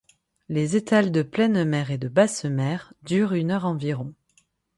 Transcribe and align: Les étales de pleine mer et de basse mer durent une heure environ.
Les 0.49 0.75
étales 0.75 1.11
de 1.11 1.21
pleine 1.21 1.63
mer 1.63 1.91
et 1.91 1.99
de 1.99 2.07
basse 2.07 2.45
mer 2.45 2.91
durent 3.03 3.33
une 3.33 3.51
heure 3.51 3.65
environ. 3.67 4.15